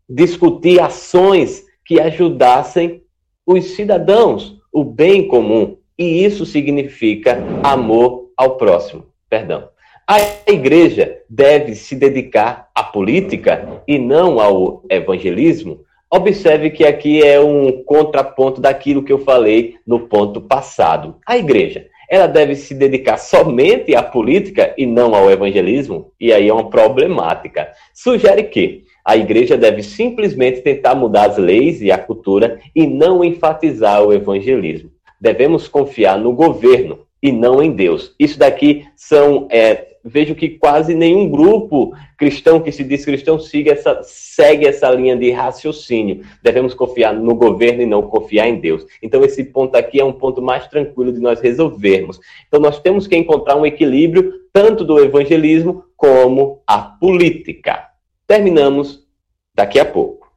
[0.08, 3.02] discutir ações que ajudassem
[3.45, 5.78] os cidadãos, o bem comum.
[5.97, 9.06] E isso significa amor ao próximo.
[9.30, 9.69] Perdão.
[10.06, 10.19] A
[10.52, 15.80] igreja deve se dedicar à política e não ao evangelismo,
[16.15, 21.15] Observe que aqui é um contraponto daquilo que eu falei no ponto passado.
[21.26, 26.12] A igreja, ela deve se dedicar somente à política e não ao evangelismo?
[26.21, 27.67] E aí é uma problemática.
[27.95, 33.23] Sugere que a igreja deve simplesmente tentar mudar as leis e a cultura e não
[33.23, 34.91] enfatizar o evangelismo.
[35.19, 38.13] Devemos confiar no governo e não em Deus.
[38.19, 43.70] Isso daqui são é, vejo que quase nenhum grupo cristão que se diz cristão segue
[43.70, 46.26] essa, segue essa linha de raciocínio.
[46.42, 48.86] Devemos confiar no governo e não confiar em Deus.
[49.02, 52.20] Então, esse ponto aqui é um ponto mais tranquilo de nós resolvermos.
[52.48, 57.88] Então, nós temos que encontrar um equilíbrio tanto do evangelismo como a política.
[58.28, 59.08] Terminamos
[59.56, 60.32] daqui a pouco.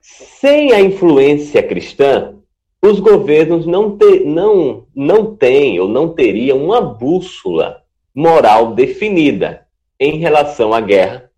[0.00, 2.41] Sem a influência cristã,
[2.84, 9.68] os governos não, te, não, não têm ou não teriam uma bússola moral definida
[10.00, 11.30] em relação à guerra,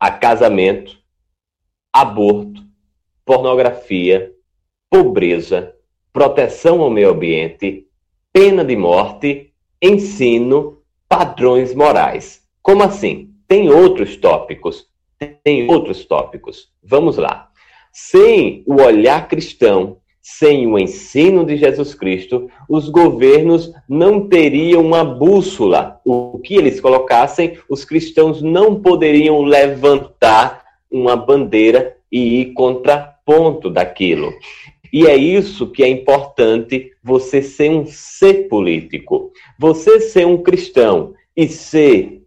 [0.00, 0.98] a casamento,
[1.92, 2.64] aborto,
[3.26, 4.32] pornografia,
[4.90, 5.74] pobreza,
[6.12, 7.86] proteção ao meio ambiente,
[8.32, 12.42] pena de morte, ensino, padrões morais.
[12.62, 13.34] Como assim?
[13.46, 14.88] Tem outros tópicos.
[15.44, 16.72] Tem outros tópicos.
[16.82, 17.50] Vamos lá.
[17.92, 25.04] Sem o olhar cristão sem o ensino de Jesus Cristo, os governos não teriam uma
[25.04, 26.00] bússola.
[26.04, 34.32] O que eles colocassem, os cristãos não poderiam levantar uma bandeira e ir contraponto daquilo.
[34.92, 39.32] E é isso que é importante você ser um ser político.
[39.58, 42.22] Você ser um cristão e ser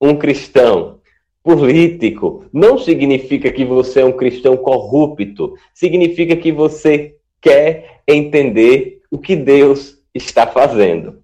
[0.00, 0.98] um cristão
[1.42, 9.18] político não significa que você é um cristão corrupto, significa que você quer entender o
[9.18, 11.22] que Deus está fazendo.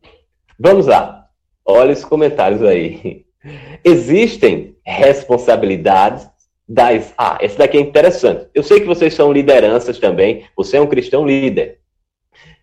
[0.59, 1.29] Vamos lá.
[1.65, 3.25] Olha os comentários aí.
[3.85, 6.29] Existem responsabilidades
[6.69, 7.13] das.
[7.19, 8.47] Ah, esse daqui é interessante.
[8.55, 10.45] Eu sei que vocês são lideranças também.
[10.57, 11.81] Você é um cristão líder.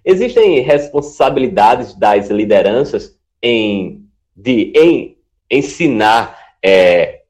[0.03, 4.03] Existem responsabilidades das lideranças em,
[4.35, 5.17] de, em
[5.49, 7.21] ensinar é,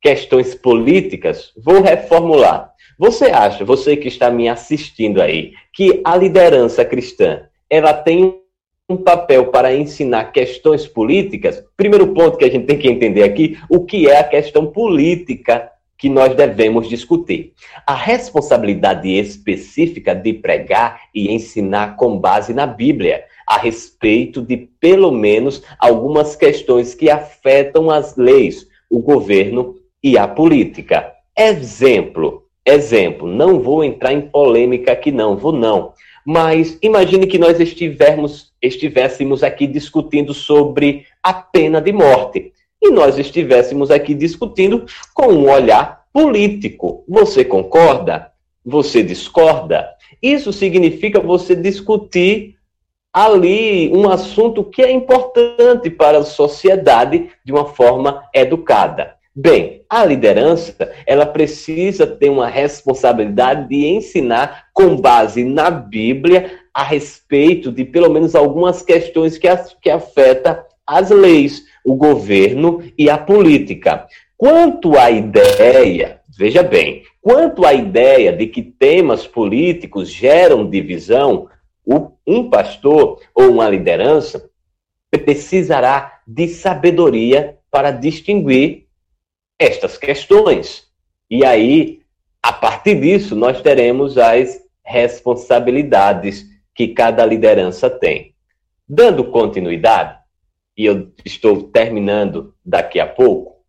[0.00, 1.52] questões políticas?
[1.56, 2.71] Vou reformular.
[3.02, 8.40] Você acha, você que está me assistindo aí, que a liderança cristã ela tem
[8.88, 11.64] um papel para ensinar questões políticas?
[11.76, 15.68] Primeiro ponto que a gente tem que entender aqui, o que é a questão política
[15.98, 17.54] que nós devemos discutir.
[17.84, 25.10] A responsabilidade específica de pregar e ensinar com base na Bíblia a respeito de pelo
[25.10, 31.12] menos algumas questões que afetam as leis, o governo e a política.
[31.36, 35.92] Exemplo: Exemplo, não vou entrar em polêmica aqui não, vou não.
[36.24, 42.52] Mas imagine que nós estivermos, estivéssemos aqui discutindo sobre a pena de morte.
[42.80, 47.04] E nós estivéssemos aqui discutindo com um olhar político.
[47.08, 48.30] Você concorda?
[48.64, 49.88] Você discorda?
[50.22, 52.56] Isso significa você discutir
[53.12, 59.16] ali um assunto que é importante para a sociedade de uma forma educada.
[59.34, 66.82] Bem, a liderança, ela precisa ter uma responsabilidade de ensinar com base na Bíblia a
[66.82, 73.08] respeito de pelo menos algumas questões que, as, que afetam as leis, o governo e
[73.08, 74.06] a política.
[74.36, 81.48] Quanto à ideia, veja bem, quanto à ideia de que temas políticos geram divisão,
[82.26, 84.46] um pastor ou uma liderança
[85.24, 88.81] precisará de sabedoria para distinguir
[89.62, 90.88] estas questões.
[91.30, 92.00] E aí,
[92.42, 96.44] a partir disso, nós teremos as responsabilidades
[96.74, 98.34] que cada liderança tem.
[98.88, 100.18] Dando continuidade,
[100.76, 103.62] e eu estou terminando daqui a pouco,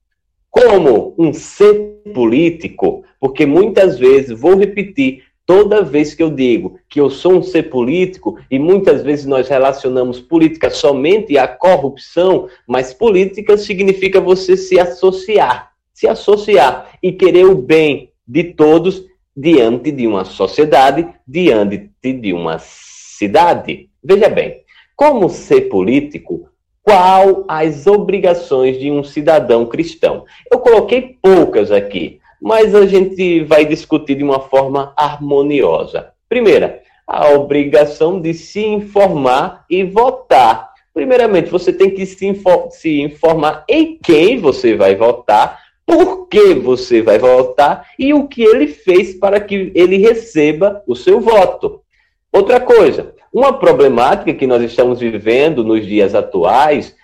[0.50, 7.00] como um ser político, porque muitas vezes, vou repetir, toda vez que eu digo que
[7.00, 12.94] eu sou um ser político, e muitas vezes nós relacionamos política somente à corrupção, mas
[12.94, 19.04] política significa você se associar se associar e querer o bem de todos
[19.36, 23.90] diante de uma sociedade, diante de uma cidade.
[24.04, 24.62] Veja bem,
[24.96, 26.50] como ser político,
[26.82, 30.26] qual as obrigações de um cidadão cristão?
[30.52, 36.12] Eu coloquei poucas aqui, mas a gente vai discutir de uma forma harmoniosa.
[36.28, 40.74] Primeira, a obrigação de se informar e votar.
[40.94, 45.63] Primeiramente, você tem que se, informar em quem você vai votar
[45.94, 50.96] por que você vai votar e o que ele fez para que ele receba o
[50.96, 51.82] seu voto.
[52.32, 56.96] Outra coisa, uma problemática que nós estamos vivendo nos dias atuais,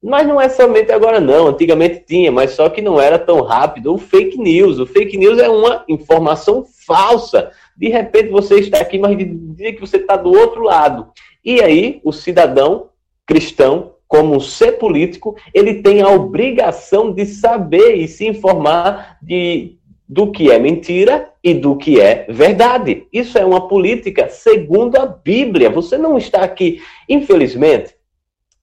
[0.00, 3.92] mas não é somente agora não, antigamente tinha, mas só que não era tão rápido,
[3.92, 4.78] o fake news.
[4.78, 7.50] O fake news é uma informação falsa.
[7.76, 11.08] De repente você está aqui, mas diz que você está do outro lado.
[11.44, 12.86] E aí o cidadão
[13.26, 20.30] cristão como ser político, ele tem a obrigação de saber e se informar de, do
[20.30, 23.06] que é mentira e do que é verdade.
[23.10, 25.70] Isso é uma política segundo a Bíblia.
[25.70, 27.94] Você não está aqui, infelizmente,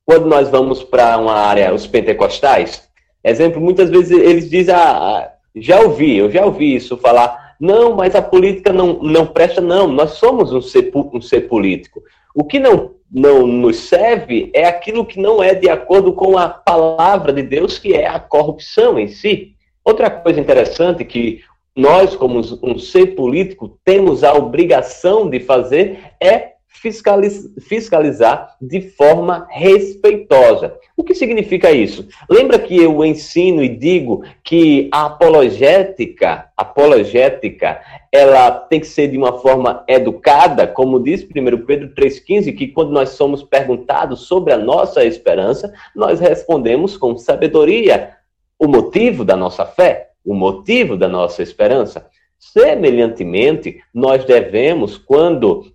[0.05, 2.87] quando nós vamos para uma área, os pentecostais,
[3.23, 8.13] exemplo, muitas vezes eles dizem, ah, já ouvi, eu já ouvi isso falar, não, mas
[8.13, 12.03] a política não, não presta, não, nós somos um ser, um ser político.
[12.35, 16.47] O que não não nos serve é aquilo que não é de acordo com a
[16.47, 19.55] palavra de Deus, que é a corrupção em si.
[19.83, 21.41] Outra coisa interessante que
[21.75, 30.77] nós, como um ser político, temos a obrigação de fazer é fiscalizar de forma respeitosa.
[30.95, 32.07] O que significa isso?
[32.29, 39.17] Lembra que eu ensino e digo que a apologética, apologética, ela tem que ser de
[39.17, 44.57] uma forma educada, como diz 1 Pedro 3,15, que quando nós somos perguntados sobre a
[44.57, 48.11] nossa esperança, nós respondemos com sabedoria
[48.57, 52.07] o motivo da nossa fé, o motivo da nossa esperança.
[52.37, 55.65] Semelhantemente, nós devemos, quando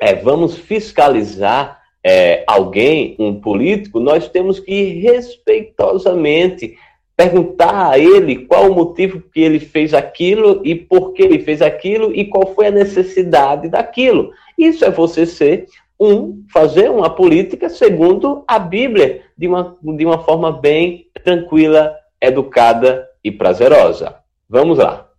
[0.00, 6.76] é, vamos fiscalizar é, alguém, um político, nós temos que respeitosamente
[7.16, 11.60] perguntar a ele qual o motivo que ele fez aquilo e por que ele fez
[11.60, 14.30] aquilo e qual foi a necessidade daquilo.
[14.56, 15.66] Isso é você ser
[15.98, 23.08] um, fazer uma política segundo a Bíblia, de uma, de uma forma bem tranquila, educada
[23.24, 24.14] e prazerosa.
[24.48, 25.10] Vamos lá.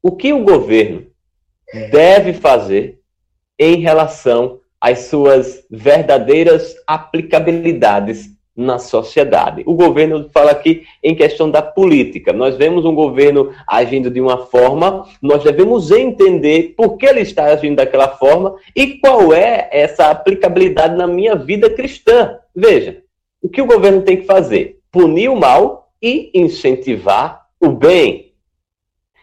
[0.00, 1.06] O que o governo
[1.90, 3.00] deve fazer
[3.58, 9.64] em relação às suas verdadeiras aplicabilidades na sociedade.
[9.66, 12.32] O governo fala aqui em questão da política.
[12.32, 17.46] Nós vemos um governo agindo de uma forma, nós devemos entender por que ele está
[17.46, 22.38] agindo daquela forma e qual é essa aplicabilidade na minha vida cristã.
[22.54, 23.02] Veja,
[23.42, 24.78] o que o governo tem que fazer?
[24.92, 28.32] Punir o mal e incentivar o bem.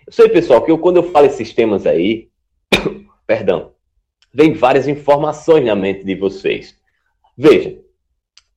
[0.05, 2.27] Eu sei, pessoal, que eu, quando eu falo esses temas aí,
[3.25, 3.71] perdão,
[4.34, 6.75] vem várias informações na mente de vocês.
[7.38, 7.77] Veja,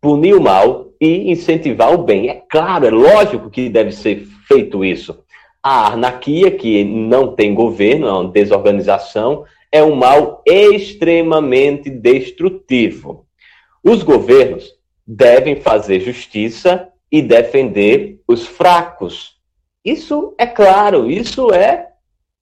[0.00, 2.28] punir o mal e incentivar o bem.
[2.28, 5.24] É claro, é lógico que deve ser feito isso.
[5.62, 13.26] A anarquia, que não tem governo, é uma desorganização, é um mal extremamente destrutivo.
[13.82, 14.72] Os governos
[15.06, 19.36] devem fazer justiça e defender os fracos.
[19.84, 21.88] Isso é claro, isso é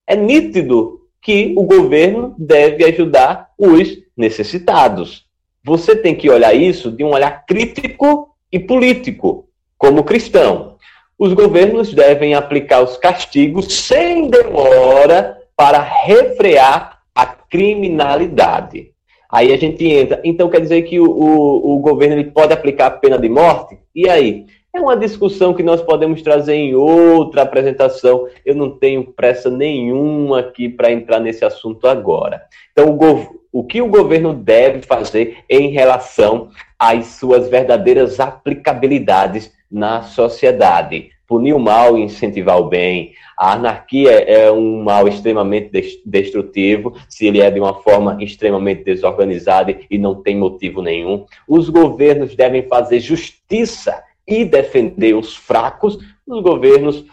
[0.06, 5.24] é nítido que o governo deve ajudar os necessitados.
[5.64, 9.48] Você tem que olhar isso de um olhar crítico e político,
[9.78, 10.76] como cristão.
[11.16, 18.90] Os governos devem aplicar os castigos sem demora para refrear a criminalidade.
[19.30, 20.20] Aí a gente entra.
[20.24, 23.78] Então quer dizer que o, o, o governo ele pode aplicar a pena de morte?
[23.94, 24.46] E aí?
[24.74, 28.26] É uma discussão que nós podemos trazer em outra apresentação.
[28.42, 32.44] Eu não tenho pressa nenhuma aqui para entrar nesse assunto agora.
[32.72, 36.48] Então, o, o que o governo deve fazer em relação
[36.78, 41.10] às suas verdadeiras aplicabilidades na sociedade?
[41.26, 43.12] Punir o mal e incentivar o bem.
[43.38, 49.76] A anarquia é um mal extremamente destrutivo, se ele é de uma forma extremamente desorganizada
[49.90, 51.26] e não tem motivo nenhum.
[51.46, 57.04] Os governos devem fazer justiça e defender os fracos, os governos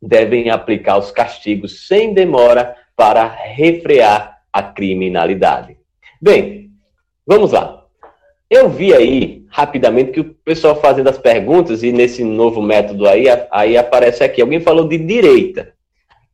[0.00, 5.76] devem aplicar os castigos sem demora para refrear a criminalidade.
[6.20, 6.70] Bem,
[7.26, 7.84] vamos lá.
[8.48, 13.24] Eu vi aí rapidamente que o pessoal fazendo as perguntas e nesse novo método aí,
[13.50, 14.40] aí aparece aqui.
[14.40, 15.74] Alguém falou de direita.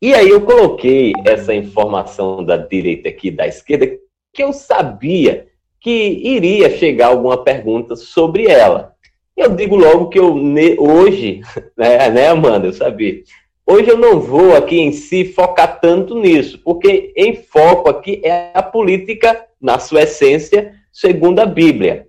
[0.00, 3.86] E aí eu coloquei essa informação da direita aqui, da esquerda,
[4.32, 5.46] que eu sabia
[5.80, 8.94] que iria chegar alguma pergunta sobre ela.
[9.36, 10.34] Eu digo logo que eu
[10.78, 11.40] hoje,
[11.76, 13.22] né, né, Amanda, eu sabia.
[13.66, 18.50] Hoje eu não vou aqui em si focar tanto nisso, porque em foco aqui é
[18.52, 22.06] a política na sua essência, segundo a Bíblia.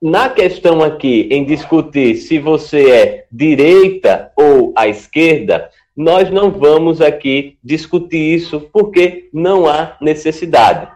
[0.00, 7.00] Na questão aqui em discutir se você é direita ou à esquerda, nós não vamos
[7.00, 10.88] aqui discutir isso porque não há necessidade.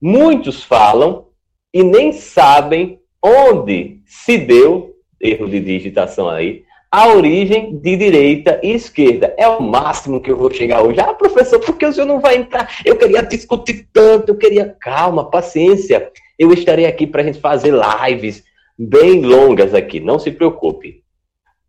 [0.00, 1.26] Muitos falam
[1.72, 8.72] e nem sabem onde se deu, erro de digitação aí, a origem de direita e
[8.72, 9.34] esquerda.
[9.38, 11.00] É o máximo que eu vou chegar hoje.
[11.00, 12.68] Ah, professor, por que o senhor não vai entrar?
[12.84, 14.76] Eu queria discutir tanto, eu queria.
[14.78, 16.10] Calma, paciência.
[16.38, 18.44] Eu estarei aqui para a gente fazer lives
[18.78, 21.02] bem longas aqui, não se preocupe.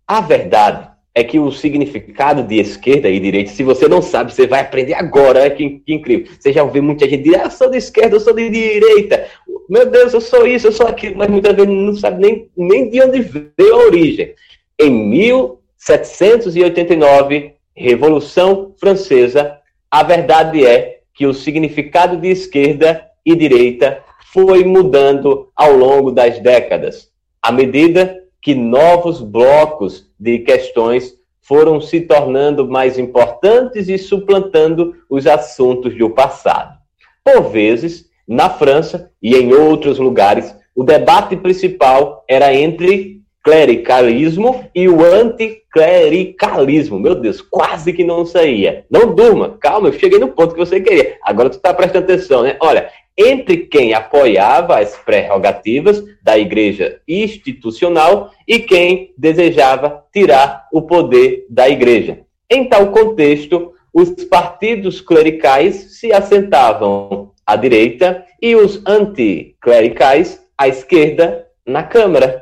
[0.05, 4.47] A verdade é que o significado de esquerda e direita, se você não sabe, você
[4.47, 5.47] vai aprender agora.
[5.49, 6.31] Que, que incrível.
[6.39, 9.27] Você já ouviu muita gente dizer, ah, eu sou de esquerda, eu sou de direita.
[9.69, 11.17] Meu Deus, eu sou isso, eu sou aquilo.
[11.17, 14.33] Mas muitas vezes não sabe nem, nem de onde veio a origem.
[14.79, 19.59] Em 1789, Revolução Francesa,
[19.91, 24.01] a verdade é que o significado de esquerda e direita
[24.33, 32.01] foi mudando ao longo das décadas, à medida que novos blocos de questões foram se
[32.01, 36.77] tornando mais importantes e suplantando os assuntos do passado.
[37.23, 44.87] Por vezes, na França e em outros lugares, o debate principal era entre clericalismo e
[44.87, 46.99] o anticlericalismo.
[46.99, 48.85] Meu Deus, quase que não saía.
[48.89, 51.17] Não durma, calma, eu cheguei no ponto que você queria.
[51.23, 52.57] Agora tu está prestando atenção, né?
[52.61, 61.45] Olha, entre quem apoiava as prerrogativas da igreja institucional e quem desejava tirar o poder
[61.49, 62.21] da igreja.
[62.49, 71.47] Em tal contexto, os partidos clericais se assentavam à direita e os anticlericais à esquerda
[71.65, 72.41] na Câmara.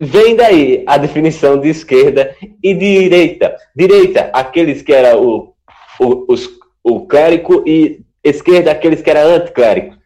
[0.00, 3.56] Vem daí a definição de esquerda e direita.
[3.76, 5.54] Direita, aqueles que eram o,
[6.00, 6.50] o, os,
[6.82, 9.98] o clérigo e esquerda, aqueles que eram anticlérigos.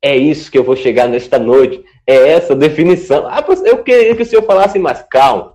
[0.00, 1.82] É isso que eu vou chegar nesta noite.
[2.06, 3.26] É essa definição.
[3.26, 5.02] Ah, eu queria que o senhor falasse mais.
[5.10, 5.54] Calma.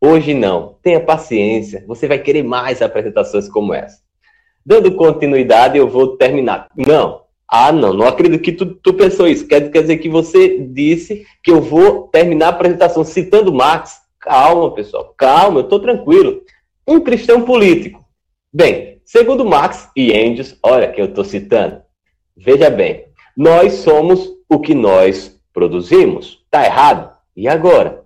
[0.00, 0.76] Hoje não.
[0.82, 1.84] Tenha paciência.
[1.86, 4.00] Você vai querer mais apresentações como essa.
[4.64, 6.68] Dando continuidade, eu vou terminar.
[6.76, 7.22] Não.
[7.48, 7.92] Ah, não.
[7.92, 9.46] Não acredito que tu, tu pensou isso.
[9.46, 14.00] Quer, quer dizer que você disse que eu vou terminar a apresentação citando Marx.
[14.20, 15.12] Calma, pessoal.
[15.18, 16.42] Calma, eu estou tranquilo.
[16.86, 18.04] Um cristão político.
[18.52, 21.82] Bem, Segundo Marx e Engels, olha que eu estou citando,
[22.36, 23.06] veja bem,
[23.36, 26.40] nós somos o que nós produzimos.
[26.44, 27.10] Está errado?
[27.34, 28.04] E agora?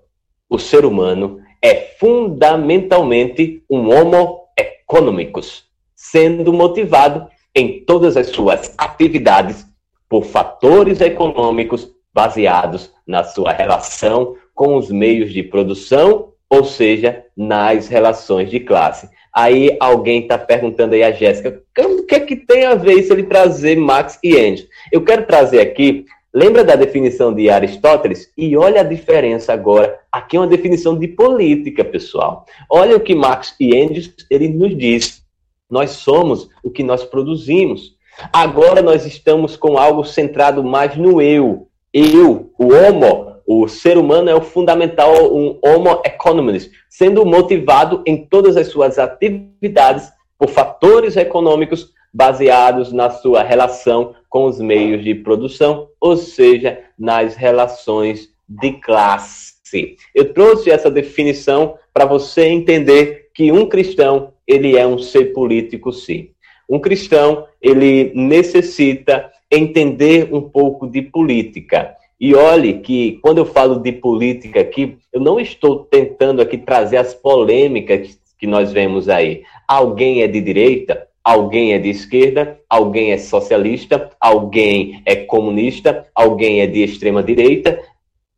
[0.48, 9.66] O ser humano é fundamentalmente um homo economicus, sendo motivado em todas as suas atividades
[10.09, 17.88] por fatores econômicos baseados na sua relação com os meios de produção, ou seja, nas
[17.88, 19.11] relações de classe.
[19.35, 23.12] Aí alguém está perguntando aí a Jéssica, o que é que tem a ver isso
[23.12, 24.68] ele trazer Max e Engels?
[24.93, 28.30] Eu quero trazer aqui, lembra da definição de Aristóteles?
[28.39, 29.99] E olha a diferença agora.
[30.12, 32.47] Aqui é uma definição de política, pessoal.
[32.70, 35.24] Olha o que Marx e Engels ele nos diz.
[35.68, 37.97] Nós somos o que nós produzimos.
[38.32, 41.66] Agora nós estamos com algo centrado mais no eu.
[41.93, 48.24] Eu, o homo, o ser humano é o fundamental, um homo economist, sendo motivado em
[48.24, 55.14] todas as suas atividades por fatores econômicos baseados na sua relação com os meios de
[55.14, 59.97] produção, ou seja, nas relações de classe.
[60.14, 65.92] Eu trouxe essa definição para você entender que um cristão, ele é um ser político,
[65.92, 66.30] sim.
[66.68, 71.95] Um cristão, ele necessita entender um pouco de política.
[72.20, 76.96] E olhe que quando eu falo de política aqui, eu não estou tentando aqui trazer
[76.96, 79.42] as polêmicas que nós vemos aí.
[79.66, 86.60] Alguém é de direita, alguém é de esquerda, alguém é socialista, alguém é comunista, alguém
[86.60, 87.80] é de extrema direita.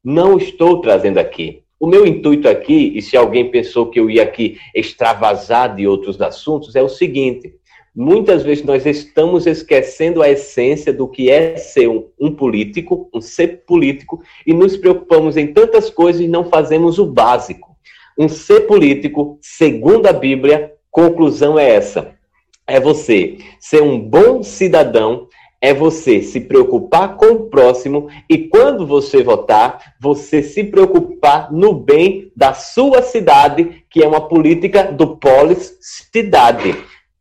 [0.02, 1.62] Não estou trazendo aqui.
[1.78, 6.20] O meu intuito aqui, e se alguém pensou que eu ia aqui extravasar de outros
[6.22, 7.54] assuntos, é o seguinte:
[7.96, 13.22] muitas vezes nós estamos esquecendo a essência do que é ser um, um, político, um
[13.22, 17.74] ser político, e nos preocupamos em tantas coisas e não fazemos o básico.
[18.18, 22.14] Um ser político, segundo a Bíblia, conclusão é essa:
[22.66, 25.26] é você ser um bom cidadão,
[25.58, 31.72] é você se preocupar com o próximo e quando você votar, você se preocupar no
[31.72, 36.76] bem da sua cidade, que é uma política do polis cidade.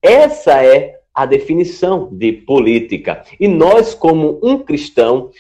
[0.06, 3.24] Essa é a definição de política.
[3.40, 5.32] E nós, como um cristão,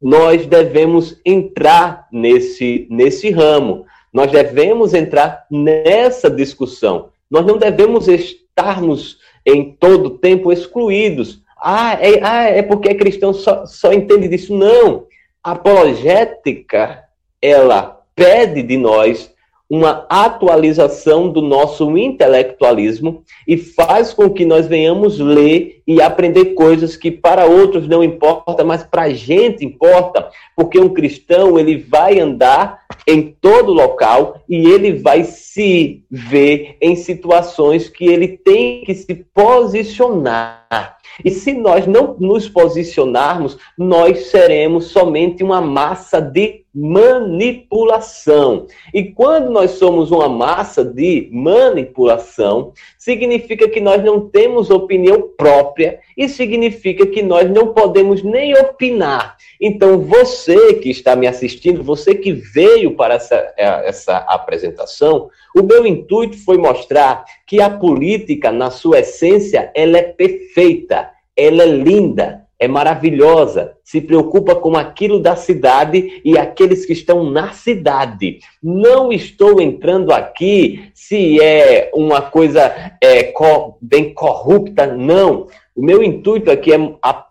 [0.00, 3.86] nós devemos entrar nesse, nesse ramo.
[4.12, 7.08] Nós devemos entrar nessa discussão.
[7.30, 11.42] Nós não devemos estarmos em todo tempo excluídos.
[11.56, 14.54] Ah, é, ah, é porque é cristão, só, só entende disso.
[14.54, 15.06] Não.
[15.42, 17.04] A apologética,
[17.40, 19.32] ela pede de nós
[19.70, 26.96] uma atualização do nosso intelectualismo e faz com que nós venhamos ler e aprender coisas
[26.96, 32.18] que para outros não importa, mas para a gente importa, porque um cristão ele vai
[32.18, 38.94] andar em todo local e ele vai se ver em situações que ele tem que
[38.94, 40.99] se posicionar.
[41.24, 48.66] E se nós não nos posicionarmos, nós seremos somente uma massa de manipulação.
[48.94, 55.98] E quando nós somos uma massa de manipulação, significa que nós não temos opinião própria
[56.16, 59.36] e significa que nós não podemos nem opinar.
[59.60, 65.62] Então, você que está me assistindo, você que veio para essa, é, essa apresentação, o
[65.62, 71.66] meu intuito foi mostrar que a política, na sua essência, ela é perfeita, ela é
[71.66, 78.38] linda, é maravilhosa, se preocupa com aquilo da cidade e aqueles que estão na cidade.
[78.62, 83.32] Não estou entrando aqui se é uma coisa é,
[83.80, 85.48] bem corrupta, não.
[85.74, 86.78] O meu intuito aqui é,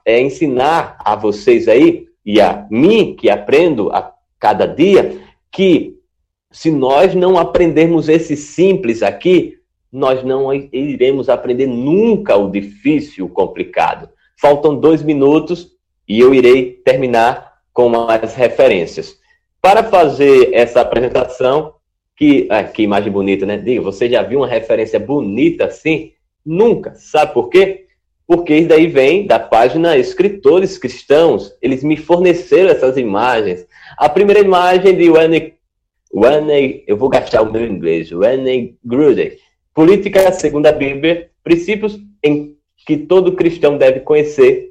[0.05, 5.19] é ensinar a vocês aí e a mim, que aprendo a cada dia,
[5.51, 5.97] que
[6.51, 9.57] se nós não aprendermos esse simples aqui,
[9.91, 14.07] nós não iremos aprender nunca o difícil, o complicado.
[14.39, 15.71] Faltam dois minutos
[16.07, 19.17] e eu irei terminar com as referências.
[19.59, 21.73] Para fazer essa apresentação,
[22.15, 23.57] que, ah, que imagem bonita, né?
[23.57, 26.11] Diga, você já viu uma referência bonita assim?
[26.45, 26.93] Nunca.
[26.93, 27.87] Sabe por quê?
[28.29, 31.51] Porque daí vem da página Escritores Cristãos.
[31.63, 33.65] Eles me forneceram essas imagens.
[33.97, 35.55] A primeira imagem de Wayne,
[36.13, 39.31] Wayne eu vou gastar o meu inglês, Wayne Gruden.
[39.73, 42.55] Política segundo a Bíblia, princípios em
[42.85, 44.69] que todo cristão deve conhecer.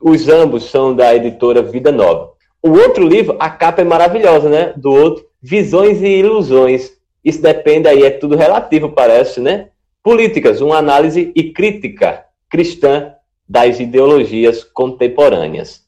[0.00, 2.34] Os ambos são da editora Vida Nova.
[2.62, 4.72] O outro livro, a capa é maravilhosa, né?
[4.76, 6.92] Do outro, Visões e Ilusões.
[7.24, 9.70] Isso depende aí, é tudo relativo, parece, né?
[10.04, 12.25] Políticas, uma análise e crítica
[12.56, 13.12] cristã
[13.46, 15.84] das ideologias contemporâneas.